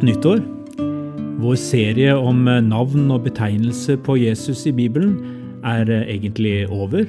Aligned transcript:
Godt 0.00 0.14
nyttår. 0.14 0.38
Vår 1.44 1.56
serie 1.60 2.14
om 2.16 2.46
navn 2.48 3.10
og 3.12 3.26
betegnelser 3.26 3.98
på 4.00 4.14
Jesus 4.16 4.62
i 4.64 4.70
Bibelen 4.72 5.10
er 5.60 5.90
egentlig 5.92 6.70
over. 6.72 7.04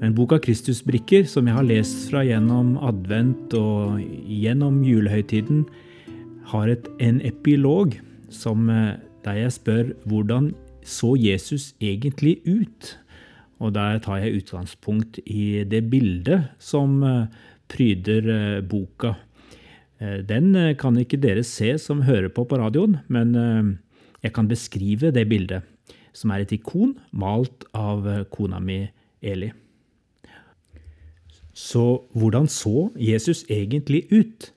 Men 0.00 0.16
boka 0.16 0.40
Kristusbrikker, 0.42 1.22
som 1.30 1.46
jeg 1.46 1.54
har 1.54 1.68
lest 1.68 2.08
fra 2.10 2.24
gjennom 2.26 2.72
advent 2.82 3.54
og 3.54 4.00
gjennom 4.26 4.80
julehøytiden, 4.82 5.68
har 6.50 6.72
et, 6.74 6.88
en 6.98 7.20
epilog 7.22 7.94
som, 8.26 8.66
der 9.22 9.38
jeg 9.44 9.54
spør 9.54 9.94
hvordan 10.10 10.50
så 10.82 11.12
Jesus 11.14 11.76
egentlig 11.78 12.40
ut? 12.42 12.96
Og 13.62 13.78
der 13.78 14.02
tar 14.02 14.24
jeg 14.24 14.40
utgangspunkt 14.40 15.22
i 15.30 15.62
det 15.62 15.84
bildet 15.94 16.50
som 16.58 16.98
pryder 17.70 18.66
boka. 18.66 19.14
Eh, 20.00 20.20
den 20.26 20.54
eh, 20.56 20.74
kan 20.76 20.96
ikke 21.00 21.20
dere 21.20 21.44
se 21.46 21.72
som 21.80 22.04
hører 22.04 22.28
på 22.28 22.44
på 22.48 22.58
radioen, 22.60 22.98
men 23.08 23.34
eh, 23.34 23.70
jeg 24.26 24.34
kan 24.36 24.48
beskrive 24.48 25.12
det 25.14 25.28
bildet, 25.28 25.64
som 26.12 26.32
er 26.32 26.44
et 26.44 26.52
ikon 26.52 26.96
malt 27.12 27.64
av 27.76 28.04
kona 28.32 28.60
mi 28.60 28.84
Eli. 29.22 29.52
Så 31.56 32.04
hvordan 32.12 32.48
så 32.52 32.90
Jesus 33.00 33.46
egentlig 33.48 34.04
ut? 34.12 34.52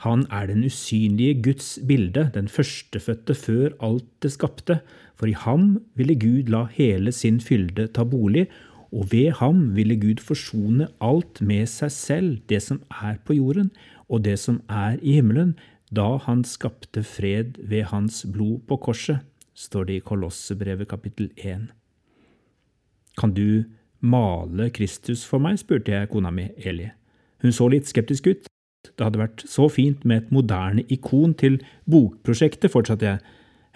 Han 0.00 0.24
er 0.32 0.46
den 0.48 0.64
usynlige 0.64 1.42
Guds 1.44 1.74
bilde, 1.84 2.30
den 2.32 2.48
førstefødte 2.48 3.36
før 3.36 3.74
alt 3.84 4.08
det 4.24 4.32
skapte, 4.32 4.78
for 5.20 5.28
i 5.28 5.36
ham 5.36 5.74
ville 5.94 6.16
Gud 6.16 6.48
la 6.48 6.64
hele 6.72 7.12
sin 7.12 7.36
fylde 7.44 7.90
ta 7.92 8.06
bolig, 8.08 8.46
og 8.92 9.12
ved 9.12 9.36
ham 9.38 9.76
ville 9.76 9.96
Gud 10.00 10.22
forsone 10.24 10.88
alt 11.00 11.40
med 11.40 11.68
seg 11.70 11.92
selv, 11.94 12.30
det 12.50 12.62
som 12.62 12.82
er 12.90 13.20
på 13.24 13.36
jorden, 13.38 13.70
og 14.10 14.24
det 14.24 14.38
som 14.42 14.60
er 14.68 14.98
i 15.02 15.18
himmelen, 15.18 15.54
da 15.94 16.16
han 16.26 16.42
skapte 16.46 17.02
fred 17.06 17.58
ved 17.58 17.90
hans 17.90 18.24
blod 18.26 18.62
på 18.66 18.76
korset, 18.76 19.20
står 19.54 19.84
det 19.84 19.98
i 19.98 20.04
Kolossebrevet 20.06 20.88
kapittel 20.88 21.30
1. 21.36 21.68
Kan 23.18 23.34
du 23.34 23.64
male 24.00 24.70
Kristus 24.70 25.24
for 25.26 25.42
meg? 25.42 25.58
spurte 25.60 25.92
jeg 25.92 26.10
kona 26.10 26.30
mi, 26.30 26.48
Eli. 26.56 26.88
Hun 27.42 27.52
så 27.52 27.68
litt 27.68 27.88
skeptisk 27.90 28.30
ut. 28.30 28.48
Det 28.86 29.04
hadde 29.04 29.20
vært 29.20 29.44
så 29.48 29.68
fint 29.72 30.04
med 30.08 30.22
et 30.22 30.32
moderne 30.32 30.84
ikon 30.88 31.34
til 31.36 31.58
bokprosjektet, 31.90 32.70
fortsatte 32.72 33.06
jeg. 33.06 33.20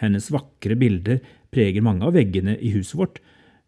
Hennes 0.01 0.31
vakre 0.33 0.77
bilder 0.79 1.21
preger 1.55 1.85
mange 1.85 2.07
av 2.07 2.17
veggene 2.17 2.57
i 2.59 2.73
huset 2.75 2.99
vårt, 2.99 3.21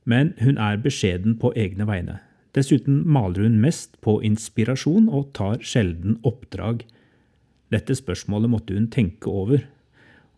men 0.07 0.33
hun 0.41 0.57
er 0.63 0.79
beskjeden 0.81 1.37
på 1.43 1.51
egne 1.59 1.87
vegne. 1.89 2.21
Dessuten 2.57 3.03
maler 3.05 3.45
hun 3.45 3.59
mest 3.61 3.99
på 4.01 4.21
inspirasjon 4.25 5.11
og 5.13 5.33
tar 5.37 5.61
sjelden 5.61 6.17
oppdrag. 6.25 6.87
Dette 7.75 7.97
spørsmålet 7.99 8.53
måtte 8.53 8.77
hun 8.79 8.87
tenke 8.93 9.29
over. 9.29 9.67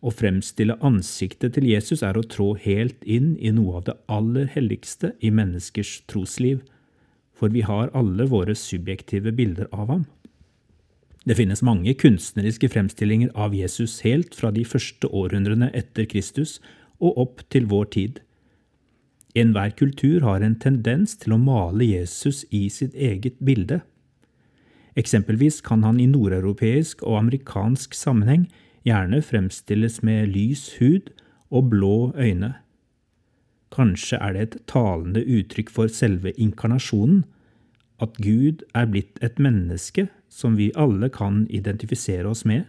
Å 0.02 0.10
fremstille 0.14 0.78
ansiktet 0.82 1.54
til 1.54 1.68
Jesus 1.68 2.02
er 2.06 2.18
å 2.18 2.26
trå 2.26 2.52
helt 2.58 3.02
inn 3.04 3.36
i 3.38 3.52
noe 3.54 3.78
av 3.78 3.86
det 3.90 3.96
aller 4.10 4.50
helligste 4.54 5.12
i 5.20 5.30
menneskers 5.34 6.00
trosliv, 6.10 6.62
for 7.34 7.54
vi 7.54 7.62
har 7.66 7.92
alle 7.98 8.26
våre 8.30 8.54
subjektive 8.58 9.34
bilder 9.34 9.70
av 9.70 9.92
ham. 9.92 10.06
Det 11.28 11.36
finnes 11.36 11.62
mange 11.66 11.92
kunstneriske 11.98 12.70
fremstillinger 12.72 13.34
av 13.36 13.54
Jesus 13.54 14.00
helt 14.06 14.34
fra 14.38 14.50
de 14.54 14.64
første 14.64 15.10
århundrene 15.12 15.68
etter 15.76 16.08
Kristus 16.08 16.56
og 16.98 17.18
opp 17.20 17.42
til 17.52 17.68
vår 17.68 17.90
tid. 17.94 18.22
Enhver 19.38 19.70
kultur 19.78 20.24
har 20.26 20.42
en 20.42 20.56
tendens 20.58 21.14
til 21.20 21.36
å 21.36 21.38
male 21.38 21.86
Jesus 21.86 22.42
i 22.50 22.66
sitt 22.72 22.96
eget 22.96 23.36
bilde. 23.44 23.82
Eksempelvis 24.98 25.60
kan 25.62 25.84
han 25.86 26.00
i 26.02 26.08
nordeuropeisk 26.10 27.04
og 27.06 27.20
amerikansk 27.20 27.94
sammenheng 27.94 28.48
gjerne 28.88 29.20
fremstilles 29.22 30.00
med 30.02 30.32
lys 30.34 30.64
hud 30.80 31.12
og 31.54 31.70
blå 31.70 31.96
øyne. 32.18 32.56
Kanskje 33.70 34.18
er 34.18 34.34
det 34.34 34.42
et 34.42 34.56
talende 34.66 35.22
uttrykk 35.22 35.70
for 35.70 35.92
selve 35.92 36.32
inkarnasjonen, 36.40 37.22
at 38.02 38.18
Gud 38.22 38.64
er 38.78 38.88
blitt 38.90 39.18
et 39.22 39.38
menneske 39.42 40.08
som 40.32 40.56
vi 40.58 40.70
alle 40.78 41.10
kan 41.14 41.44
identifisere 41.50 42.30
oss 42.30 42.44
med. 42.48 42.64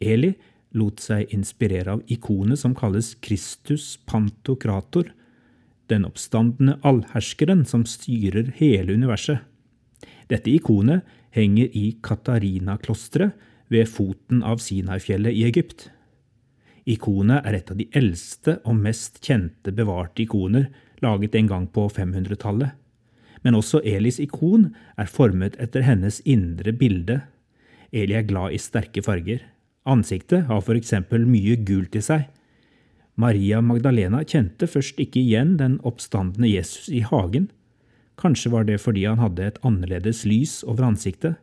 Eli 0.00 0.32
lot 0.76 1.00
seg 1.04 1.30
inspirere 1.32 1.98
av 1.98 2.04
ikonet 2.10 2.60
som 2.62 2.74
kalles 2.76 3.14
Kristus 3.24 3.98
pantokrator, 4.08 5.10
den 5.90 6.04
oppstandende 6.08 6.78
allherskeren 6.86 7.64
som 7.68 7.86
styrer 7.88 8.52
hele 8.58 8.94
universet. 8.94 9.42
Dette 10.30 10.50
ikonet 10.52 11.02
henger 11.34 11.72
i 11.76 11.96
Katarina-klosteret 12.04 13.32
ved 13.72 13.88
foten 13.88 14.42
av 14.44 14.60
Sinai-fjellet 14.62 15.34
i 15.34 15.44
Egypt. 15.48 15.88
Ikonet 16.88 17.46
er 17.46 17.56
et 17.56 17.70
av 17.70 17.78
de 17.78 17.88
eldste 17.96 18.58
og 18.66 18.78
mest 18.82 19.20
kjente 19.24 19.72
bevarte 19.74 20.24
ikoner 20.24 20.68
laget 21.02 21.36
en 21.38 21.50
gang 21.50 21.66
på 21.70 21.86
500-tallet. 21.90 22.74
Men 23.42 23.58
også 23.58 23.80
Elis 23.86 24.20
ikon 24.22 24.68
er 24.98 25.10
formet 25.10 25.56
etter 25.62 25.82
hennes 25.86 26.20
indre 26.28 26.74
bilde. 26.74 27.20
Eli 27.92 28.14
er 28.18 28.26
glad 28.28 28.54
i 28.54 28.60
sterke 28.62 29.02
farger. 29.02 29.42
Ansiktet 29.88 30.46
har 30.46 30.62
for 30.62 30.78
eksempel 30.78 31.26
mye 31.26 31.56
gult 31.66 31.96
i 31.98 32.04
seg. 32.04 32.28
Maria 33.20 33.60
Magdalena 33.60 34.22
kjente 34.24 34.66
først 34.70 35.00
ikke 35.02 35.20
igjen 35.20 35.56
den 35.60 35.76
oppstandende 35.84 36.48
Jesus 36.48 36.88
i 36.88 37.02
hagen. 37.04 37.50
Kanskje 38.20 38.52
var 38.54 38.64
det 38.68 38.78
fordi 38.80 39.04
han 39.04 39.20
hadde 39.20 39.44
et 39.44 39.60
annerledes 39.66 40.22
lys 40.28 40.60
over 40.64 40.86
ansiktet. 40.88 41.36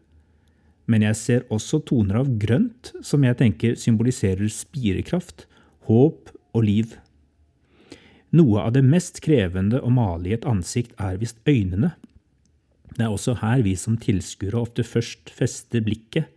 Men 0.89 1.05
jeg 1.05 1.17
ser 1.19 1.45
også 1.53 1.83
toner 1.85 2.23
av 2.23 2.31
grønt, 2.41 2.93
som 3.05 3.23
jeg 3.25 3.37
tenker 3.37 3.77
symboliserer 3.77 4.49
spirekraft, 4.49 5.45
håp 5.85 6.33
og 6.57 6.65
liv. 6.65 6.95
Noe 8.33 8.63
av 8.65 8.73
det 8.73 8.83
mest 8.85 9.21
krevende 9.25 9.81
å 9.81 9.91
male 9.93 10.31
i 10.31 10.35
et 10.37 10.47
ansikt 10.49 10.95
er 11.01 11.17
visst 11.21 11.41
øynene. 11.49 11.93
Det 12.97 13.05
er 13.05 13.13
også 13.13 13.37
her 13.41 13.61
vi 13.65 13.75
som 13.77 13.97
tilskuere 14.01 14.57
ofte 14.59 14.85
først 14.85 15.29
fester 15.33 15.85
blikket. 15.85 16.29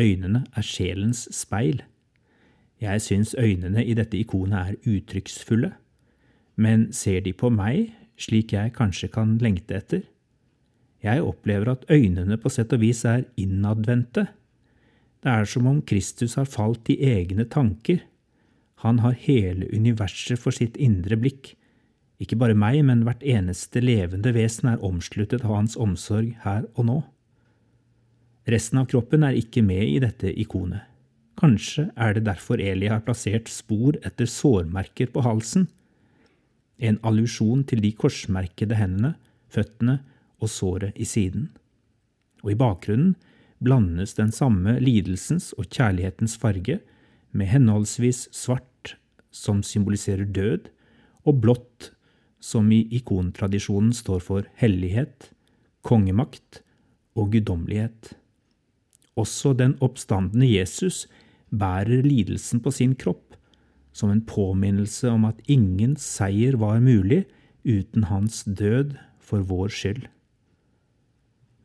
Øynene 0.00 0.44
er 0.56 0.66
sjelens 0.66 1.26
speil. 1.34 1.82
Jeg 2.80 3.02
syns 3.04 3.34
øynene 3.38 3.84
i 3.84 3.94
dette 3.94 4.16
ikonet 4.16 4.58
er 4.58 4.88
uttrykksfulle, 4.88 5.74
men 6.56 6.90
ser 6.96 7.20
de 7.24 7.32
på 7.36 7.50
meg 7.52 7.90
slik 8.20 8.52
jeg 8.52 8.74
kanskje 8.76 9.08
kan 9.12 9.36
lengte 9.40 9.76
etter? 9.76 10.02
Jeg 11.00 11.24
opplever 11.24 11.72
at 11.72 11.86
øynene 11.92 12.36
på 12.40 12.52
sett 12.52 12.72
og 12.76 12.82
vis 12.82 13.04
er 13.08 13.24
innadvendte. 13.40 14.26
Det 15.20 15.32
er 15.32 15.48
som 15.48 15.68
om 15.68 15.80
Kristus 15.84 16.36
har 16.36 16.48
falt 16.48 16.88
i 16.92 16.98
egne 17.04 17.46
tanker. 17.48 18.02
Han 18.84 19.00
har 19.04 19.16
hele 19.16 19.68
universet 19.72 20.40
for 20.40 20.56
sitt 20.56 20.76
indre 20.80 21.16
blikk. 21.20 21.54
Ikke 22.20 22.36
bare 22.36 22.56
meg, 22.56 22.82
men 22.84 23.06
hvert 23.06 23.24
eneste 23.24 23.80
levende 23.80 24.32
vesen 24.36 24.68
er 24.72 24.84
omsluttet 24.84 25.44
av 25.44 25.56
hans 25.56 25.76
omsorg 25.80 26.34
her 26.44 26.68
og 26.74 26.88
nå. 26.88 26.98
Resten 28.48 28.80
av 28.80 28.88
kroppen 28.92 29.24
er 29.24 29.36
ikke 29.36 29.64
med 29.64 29.84
i 29.88 29.98
dette 30.02 30.32
ikonet. 30.32 30.89
Kanskje 31.40 31.86
er 31.96 32.12
det 32.16 32.26
derfor 32.26 32.60
Eli 32.60 32.90
har 32.92 33.00
plassert 33.06 33.48
spor 33.48 33.96
etter 34.04 34.28
sårmerker 34.28 35.08
på 35.14 35.22
halsen, 35.24 35.70
en 36.80 36.98
allusjon 37.04 37.62
til 37.68 37.80
de 37.84 37.92
korsmerkede 37.96 38.76
hendene, 38.76 39.14
føttene 39.52 39.98
og 40.40 40.52
såret 40.52 40.96
i 41.00 41.06
siden. 41.08 41.48
Og 42.44 42.52
i 42.52 42.58
bakgrunnen 42.60 43.14
blandes 43.60 44.14
den 44.16 44.32
samme 44.32 44.78
lidelsens 44.80 45.52
og 45.56 45.68
kjærlighetens 45.68 46.36
farge 46.40 46.78
med 47.32 47.48
henholdsvis 47.52 48.26
svart, 48.36 48.96
som 49.30 49.62
symboliserer 49.64 50.28
død, 50.28 50.68
og 51.28 51.40
blått, 51.40 51.90
som 52.40 52.70
i 52.72 52.86
ikontradisjonen 52.96 53.92
står 53.92 54.22
for 54.24 54.48
hellighet, 54.60 55.28
kongemakt 55.84 56.62
og 57.16 57.32
guddommelighet. 57.34 58.14
Også 59.20 59.52
den 59.52 59.76
oppstandende 59.84 60.48
Jesus 60.48 61.04
bærer 61.50 62.06
lidelsen 62.06 62.62
på 62.62 62.72
sin 62.74 62.94
kropp, 62.94 63.34
som 63.92 64.10
en 64.12 64.22
påminnelse 64.22 65.10
om 65.10 65.26
at 65.28 65.40
ingen 65.50 65.96
seier 65.98 66.56
var 66.60 66.80
mulig 66.82 67.24
uten 67.66 68.06
hans 68.10 68.44
død 68.44 68.94
for 69.18 69.42
vår 69.46 69.72
skyld. 69.74 70.06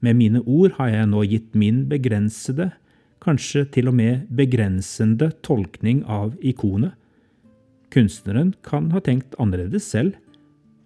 Med 0.05 0.17
mine 0.19 0.41
ord 0.45 0.75
har 0.77 0.91
jeg 0.91 1.09
nå 1.09 1.23
gitt 1.29 1.55
min 1.57 1.85
begrensede, 1.89 2.71
kanskje 3.23 3.63
til 3.73 3.89
og 3.89 3.95
med 3.97 4.27
begrensende 4.37 5.31
tolkning 5.45 6.03
av 6.05 6.35
ikonet. 6.45 6.93
Kunstneren 7.93 8.51
kan 8.65 8.91
ha 8.93 9.01
tenkt 9.01 9.37
annerledes 9.41 9.87
selv. 9.87 10.17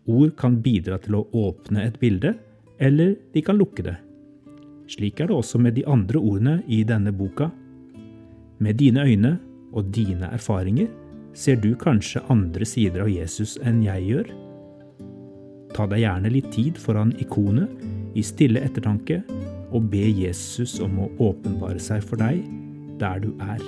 Ord 0.08 0.36
kan 0.40 0.60
bidra 0.64 1.00
til 1.04 1.18
å 1.20 1.26
åpne 1.36 1.84
et 1.88 1.98
bilde, 2.00 2.36
eller 2.80 3.18
de 3.34 3.44
kan 3.44 3.60
lukke 3.60 3.84
det. 3.90 3.98
Slik 4.90 5.20
er 5.20 5.30
det 5.30 5.36
også 5.36 5.60
med 5.62 5.76
de 5.76 5.84
andre 5.90 6.22
ordene 6.22 6.56
i 6.68 6.84
denne 6.88 7.12
boka. 7.14 7.50
Med 8.60 8.76
dine 8.76 9.06
øyne 9.08 9.38
og 9.74 9.92
dine 9.96 10.28
erfaringer 10.36 10.88
ser 11.34 11.56
du 11.56 11.72
kanskje 11.80 12.24
andre 12.30 12.66
sider 12.68 13.06
av 13.06 13.12
Jesus 13.14 13.56
enn 13.64 13.80
jeg 13.86 14.08
gjør. 14.10 14.32
Ta 15.76 15.86
deg 15.88 16.04
gjerne 16.04 16.32
litt 16.34 16.50
tid 16.52 16.80
foran 16.82 17.14
ikonet 17.24 18.20
i 18.20 18.26
stille 18.26 18.60
ettertanke 18.66 19.22
og 19.72 19.88
be 19.94 20.04
Jesus 20.10 20.80
om 20.84 21.00
å 21.06 21.12
åpenbare 21.30 21.80
seg 21.80 22.04
for 22.04 22.20
deg 22.20 22.44
der 23.00 23.24
du 23.24 23.32
er. 23.40 23.64